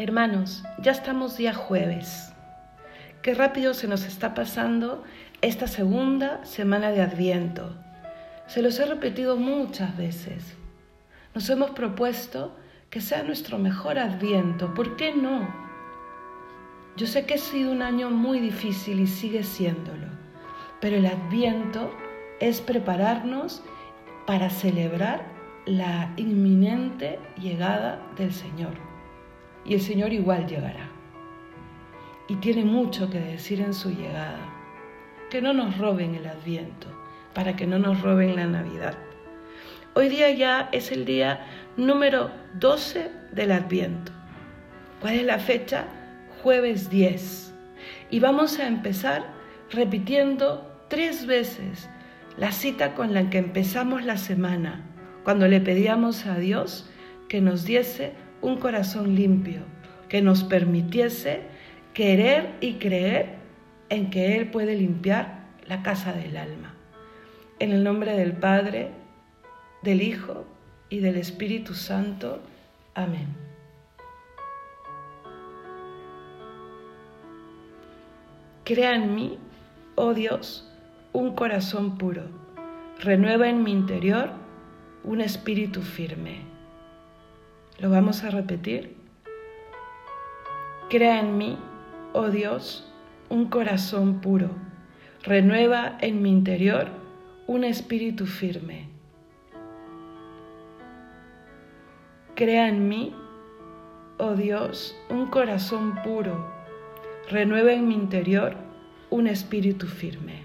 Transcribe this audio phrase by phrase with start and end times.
[0.00, 2.32] Hermanos, ya estamos día jueves.
[3.20, 5.02] Qué rápido se nos está pasando
[5.40, 7.74] esta segunda semana de Adviento.
[8.46, 10.56] Se los he repetido muchas veces.
[11.34, 12.56] Nos hemos propuesto
[12.90, 14.72] que sea nuestro mejor Adviento.
[14.72, 15.52] ¿Por qué no?
[16.96, 20.06] Yo sé que ha sido un año muy difícil y sigue siéndolo,
[20.80, 21.92] pero el Adviento
[22.38, 23.64] es prepararnos
[24.28, 25.26] para celebrar
[25.66, 28.87] la inminente llegada del Señor
[29.68, 30.88] y el Señor igual llegará.
[32.26, 34.40] Y tiene mucho que decir en su llegada.
[35.30, 36.88] Que no nos roben el adviento,
[37.34, 38.96] para que no nos roben la Navidad.
[39.94, 41.44] Hoy día ya es el día
[41.76, 44.10] número 12 del adviento.
[45.00, 45.84] ¿Cuál es la fecha?
[46.42, 47.52] Jueves 10.
[48.10, 49.26] Y vamos a empezar
[49.70, 51.90] repitiendo tres veces
[52.38, 54.82] la cita con la que empezamos la semana,
[55.24, 56.88] cuando le pedíamos a Dios
[57.28, 59.62] que nos diese un corazón limpio
[60.08, 61.42] que nos permitiese
[61.94, 63.36] querer y creer
[63.88, 66.74] en que Él puede limpiar la casa del alma.
[67.58, 68.90] En el nombre del Padre,
[69.82, 70.44] del Hijo
[70.88, 72.40] y del Espíritu Santo.
[72.94, 73.28] Amén.
[78.64, 79.38] Crea en mí,
[79.94, 80.70] oh Dios,
[81.12, 82.24] un corazón puro.
[83.00, 84.30] Renueva en mi interior
[85.04, 86.57] un espíritu firme.
[87.78, 88.96] Lo vamos a repetir.
[90.90, 91.56] Crea en mí,
[92.12, 92.92] oh Dios,
[93.28, 94.50] un corazón puro.
[95.22, 96.88] Renueva en mi interior
[97.46, 98.88] un espíritu firme.
[102.34, 103.14] Crea en mí,
[104.18, 106.52] oh Dios, un corazón puro.
[107.30, 108.56] Renueva en mi interior
[109.10, 110.42] un espíritu firme.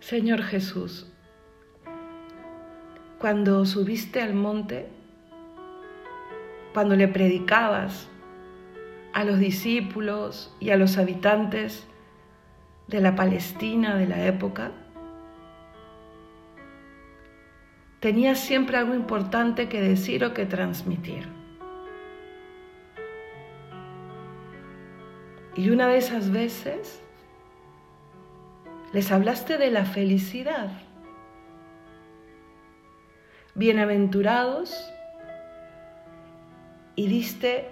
[0.00, 1.10] Señor Jesús,
[3.20, 4.88] cuando subiste al monte,
[6.72, 8.08] cuando le predicabas
[9.12, 11.86] a los discípulos y a los habitantes
[12.86, 14.72] de la Palestina de la época,
[18.00, 21.28] tenías siempre algo importante que decir o que transmitir.
[25.56, 27.02] Y una de esas veces
[28.94, 30.70] les hablaste de la felicidad
[33.54, 34.92] bienaventurados
[36.94, 37.68] y diste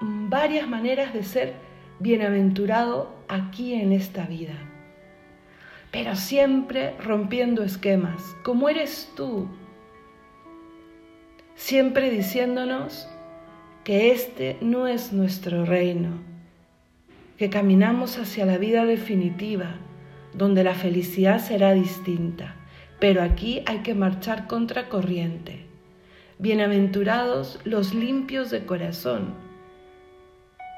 [0.00, 1.54] varias maneras de ser
[1.98, 4.54] bienaventurado aquí en esta vida,
[5.90, 9.48] pero siempre rompiendo esquemas, como eres tú,
[11.56, 13.06] siempre diciéndonos
[13.84, 16.10] que este no es nuestro reino,
[17.36, 19.76] que caminamos hacia la vida definitiva,
[20.32, 22.56] donde la felicidad será distinta
[23.00, 25.64] pero aquí hay que marchar contra corriente.
[26.38, 29.34] Bienaventurados los limpios de corazón,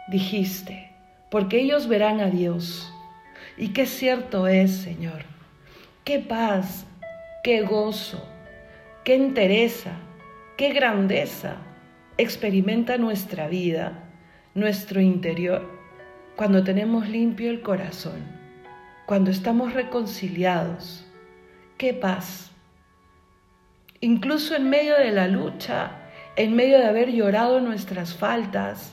[0.08, 0.92] dijiste,
[1.30, 2.92] porque ellos verán a Dios.
[3.58, 5.24] Y qué cierto es, Señor.
[6.04, 6.86] Qué paz,
[7.42, 8.24] qué gozo,
[9.04, 9.96] qué entereza,
[10.56, 11.56] qué grandeza
[12.18, 14.04] experimenta nuestra vida,
[14.54, 15.68] nuestro interior,
[16.36, 18.22] cuando tenemos limpio el corazón,
[19.06, 21.04] cuando estamos reconciliados
[21.82, 22.52] qué paz.
[23.98, 25.90] Incluso en medio de la lucha,
[26.36, 28.92] en medio de haber llorado nuestras faltas,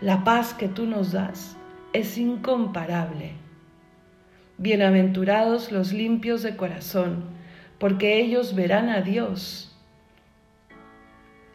[0.00, 1.56] la paz que tú nos das
[1.92, 3.34] es incomparable.
[4.58, 7.26] Bienaventurados los limpios de corazón,
[7.78, 9.78] porque ellos verán a Dios.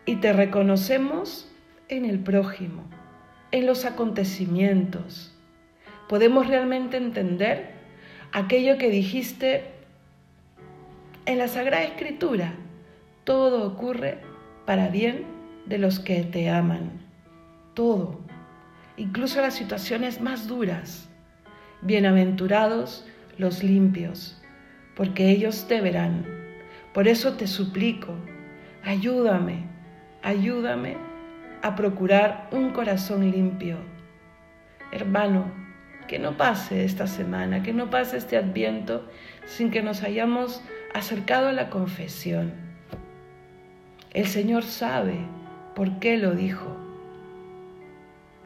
[0.06, 1.52] Y te reconocemos
[1.90, 2.86] en el prójimo,
[3.52, 5.38] en los acontecimientos.
[6.08, 7.74] Podemos realmente entender
[8.32, 9.75] aquello que dijiste
[11.26, 12.54] en la Sagrada Escritura
[13.24, 14.20] todo ocurre
[14.66, 15.26] para bien
[15.66, 16.92] de los que te aman.
[17.74, 18.20] Todo,
[18.98, 21.10] incluso las situaciones más duras.
[21.82, 23.06] Bienaventurados
[23.38, 24.42] los limpios,
[24.96, 26.26] porque ellos te verán.
[26.94, 28.14] Por eso te suplico,
[28.84, 29.66] ayúdame,
[30.22, 30.98] ayúdame
[31.62, 33.78] a procurar un corazón limpio.
[34.92, 35.52] Hermano,
[36.08, 39.08] que no pase esta semana, que no pase este adviento
[39.46, 40.62] sin que nos hayamos
[40.94, 42.54] acercado a la confesión.
[44.14, 45.18] El Señor sabe
[45.76, 46.78] por qué lo dijo.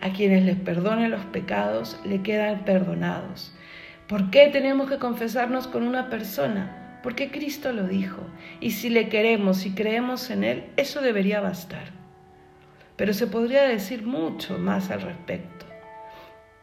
[0.02, 3.54] A quienes les perdone los pecados le quedan perdonados.
[4.08, 7.00] ¿Por qué tenemos que confesarnos con una persona?
[7.04, 8.22] Porque Cristo lo dijo.
[8.60, 11.92] Y si le queremos y creemos en Él, eso debería bastar.
[12.96, 15.66] Pero se podría decir mucho más al respecto.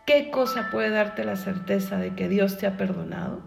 [0.06, 3.42] ¿Qué cosa puede darte la certeza de que Dios te ha perdonado?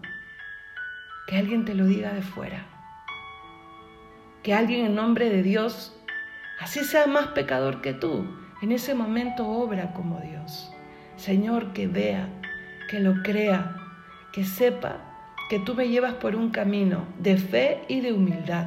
[1.30, 2.66] Que alguien te lo diga de fuera.
[4.42, 5.94] que alguien en nombre de Dios,
[6.58, 8.26] así sea más pecador que tú,
[8.62, 10.72] en ese momento obra como Dios.
[11.16, 12.26] Señor, que vea,
[12.88, 13.76] que lo crea,
[14.32, 14.96] que sepa
[15.50, 18.66] que tú me llevas por un camino de fe y de humildad,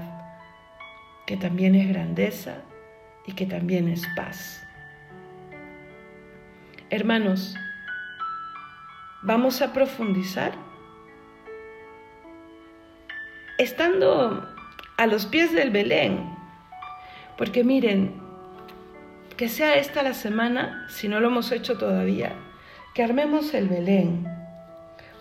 [1.26, 2.62] que también es grandeza
[3.26, 4.64] y que también es paz.
[6.90, 7.56] Hermanos,
[9.22, 10.63] vamos a profundizar.
[13.64, 14.46] Estando
[14.98, 16.20] a los pies del Belén,
[17.38, 18.14] porque miren,
[19.38, 22.34] que sea esta la semana, si no lo hemos hecho todavía,
[22.94, 24.28] que armemos el Belén,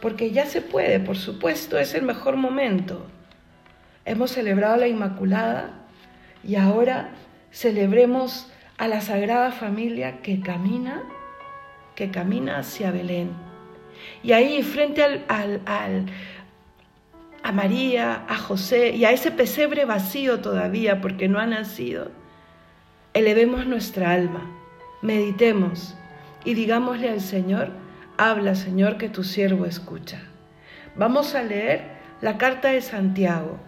[0.00, 3.06] porque ya se puede, por supuesto, es el mejor momento.
[4.05, 5.85] Hemos celebrado la Inmaculada
[6.43, 7.11] y ahora
[7.53, 11.05] celebremos a la Sagrada Familia que camina,
[11.94, 13.31] que camina hacia Belén.
[14.25, 16.06] Y ahí, frente al, al,
[17.43, 22.11] a María, a José y a ese pesebre vacío todavía porque no ha nacido,
[23.15, 24.50] elevemos nuestra alma,
[25.03, 25.94] meditemos
[26.44, 27.71] y digámosle al Señor,
[28.17, 30.23] habla Señor que tu siervo escucha.
[30.97, 31.83] Vamos a leer
[32.21, 33.59] la carta de Santiago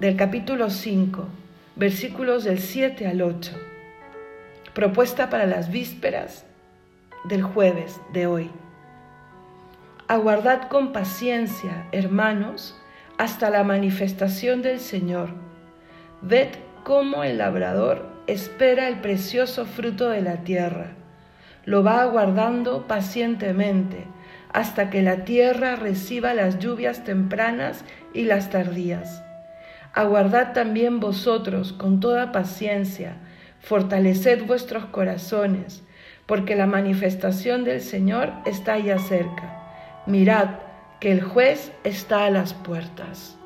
[0.00, 1.28] del capítulo 5,
[1.76, 3.52] versículos del 7 al 8,
[4.74, 6.44] propuesta para las vísperas
[7.24, 8.50] del jueves de hoy.
[10.08, 12.78] Aguardad con paciencia, hermanos,
[13.18, 15.30] hasta la manifestación del Señor.
[16.22, 16.48] Ved
[16.82, 20.92] cómo el labrador espera el precioso fruto de la tierra.
[21.64, 24.06] Lo va aguardando pacientemente
[24.52, 29.22] hasta que la tierra reciba las lluvias tempranas y las tardías.
[29.92, 33.16] Aguardad también vosotros con toda paciencia,
[33.60, 35.82] fortaleced vuestros corazones,
[36.26, 39.60] porque la manifestación del Señor está ya cerca.
[40.06, 40.63] Mirad
[41.04, 43.36] que el juez está a las puertas.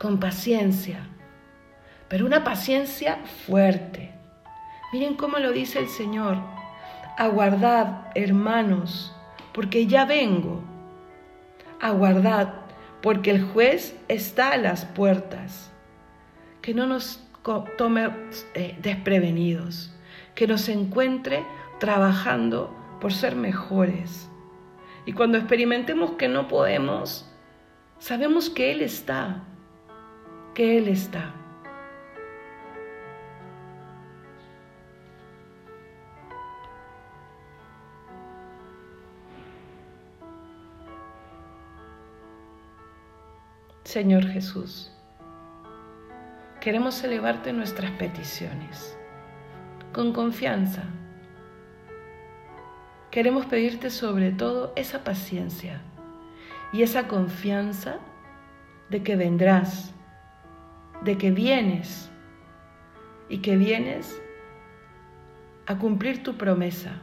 [0.00, 1.06] Con paciencia,
[2.08, 4.10] pero una paciencia fuerte.
[4.94, 6.38] Miren cómo lo dice el Señor.
[7.18, 9.14] Aguardad, hermanos,
[9.52, 10.62] porque ya vengo.
[11.78, 12.54] Aguardad,
[13.02, 15.70] porque el juez está a las puertas.
[16.62, 17.22] Que no nos
[17.76, 18.08] tome
[18.54, 19.94] eh, desprevenidos,
[20.34, 21.44] que nos encuentre
[21.78, 24.30] trabajando por ser mejores.
[25.06, 27.30] Y cuando experimentemos que no podemos,
[28.00, 29.44] sabemos que Él está,
[30.52, 31.32] que Él está.
[43.84, 44.92] Señor Jesús,
[46.60, 48.98] queremos elevarte nuestras peticiones
[49.92, 50.82] con confianza.
[53.16, 55.80] Queremos pedirte sobre todo esa paciencia
[56.70, 57.96] y esa confianza
[58.90, 59.94] de que vendrás,
[61.02, 62.10] de que vienes
[63.30, 64.20] y que vienes
[65.64, 67.00] a cumplir tu promesa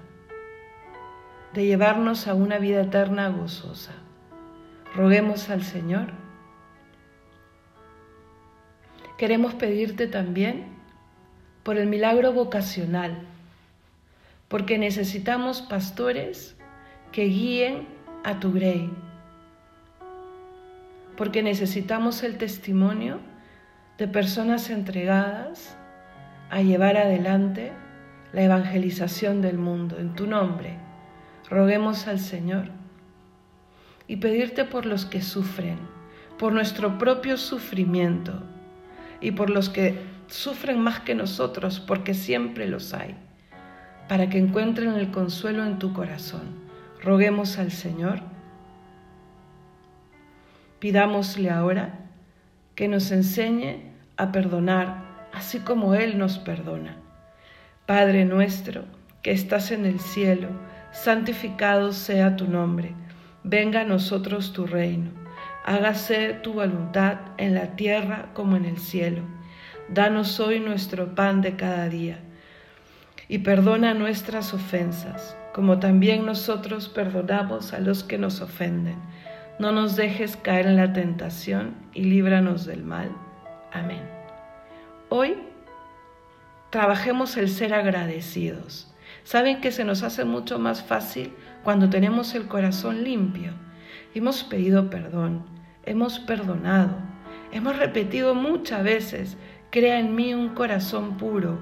[1.56, 3.94] de llevarnos a una vida eterna gozosa.
[4.94, 6.12] Roguemos al Señor
[9.18, 10.66] queremos pedirte también
[11.64, 13.33] por el milagro vocacional,
[14.54, 16.56] porque necesitamos pastores
[17.12, 17.88] que guíen
[18.24, 18.88] a tu grey,
[21.18, 23.20] porque necesitamos el testimonio
[23.98, 25.76] de personas entregadas
[26.52, 27.72] a llevar adelante
[28.32, 29.98] la evangelización del mundo.
[29.98, 30.78] En tu nombre,
[31.50, 32.70] roguemos al Señor
[34.08, 35.80] y pedirte por los que sufren,
[36.38, 38.44] por nuestro propio sufrimiento
[39.20, 43.18] y por los que sufren más que nosotros, porque siempre los hay,
[44.08, 46.42] para que encuentren el consuelo en tu corazón.
[47.02, 48.20] Roguemos al Señor.
[50.80, 52.00] Pidámosle ahora
[52.76, 56.98] que nos enseñe a perdonar, así como Él nos perdona.
[57.86, 58.86] Padre nuestro,
[59.22, 60.50] que estás en el cielo,
[60.92, 62.94] santificado sea tu nombre,
[63.44, 65.24] venga a nosotros tu reino
[65.64, 69.22] hágase tu voluntad en la tierra como en el cielo.
[69.90, 72.20] Danos hoy nuestro pan de cada día
[73.28, 78.96] y perdona nuestras ofensas, como también nosotros perdonamos a los que nos ofenden.
[79.60, 83.12] No nos dejes caer en la tentación y líbranos del mal.
[83.72, 84.02] Amén.
[85.10, 85.38] Hoy
[86.70, 88.94] trabajemos el ser agradecidos.
[89.24, 93.52] Saben que se nos hace mucho más fácil cuando tenemos el corazón limpio.
[94.16, 95.46] Hemos pedido perdón,
[95.86, 96.98] hemos perdonado,
[97.52, 99.38] hemos repetido muchas veces,
[99.70, 101.60] crea en mí un corazón puro,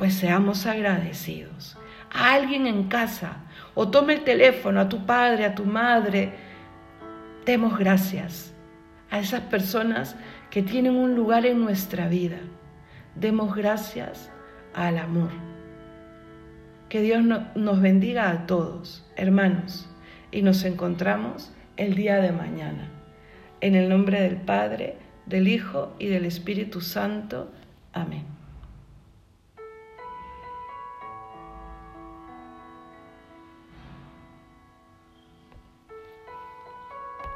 [0.00, 1.76] pues seamos agradecidos.
[2.10, 3.36] A alguien en casa
[3.74, 6.32] o tome el teléfono, a tu padre, a tu madre,
[7.44, 8.54] demos gracias
[9.10, 10.16] a esas personas
[10.48, 12.38] que tienen un lugar en nuestra vida.
[13.14, 14.32] Demos gracias
[14.72, 15.28] al amor.
[16.88, 17.22] Que Dios
[17.54, 19.86] nos bendiga a todos, hermanos,
[20.32, 22.88] y nos encontramos el día de mañana.
[23.60, 27.52] En el nombre del Padre, del Hijo y del Espíritu Santo.
[27.92, 28.39] Amén.